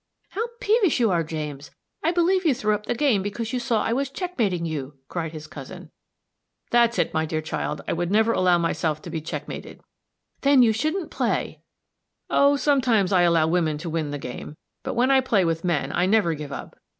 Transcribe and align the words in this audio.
"How 0.29 0.41
peevish 0.59 0.99
you 0.99 1.11
are, 1.11 1.23
James! 1.23 1.69
I 2.03 2.11
believe 2.11 2.43
you 2.43 2.55
threw 2.55 2.73
up 2.73 2.87
the 2.87 2.95
game 2.95 3.21
because 3.21 3.53
you 3.53 3.59
saw 3.59 3.83
I 3.83 3.93
was 3.93 4.09
checkmating 4.09 4.65
you," 4.65 4.95
cried 5.07 5.31
his 5.31 5.45
cousin. 5.45 5.91
"That's 6.71 6.97
it, 6.97 7.13
my 7.13 7.27
dear 7.27 7.39
child; 7.39 7.83
I 7.87 7.93
never 7.93 8.31
would 8.31 8.39
allow 8.39 8.57
myself 8.57 9.03
to 9.03 9.11
be 9.11 9.21
checkmated!" 9.21 9.79
"Then 10.41 10.63
you 10.63 10.73
shouldn't 10.73 11.11
play!" 11.11 11.61
"Oh, 12.31 12.55
sometimes 12.55 13.11
I 13.13 13.21
allow 13.21 13.45
women 13.45 13.77
to 13.77 13.91
win 13.91 14.09
the 14.09 14.17
game; 14.17 14.55
but 14.81 14.95
when 14.95 15.11
I 15.11 15.21
play 15.21 15.45
with 15.45 15.63
men, 15.63 15.91
I 15.93 16.07
never 16.07 16.33
give 16.33 16.51
up. 16.51 16.77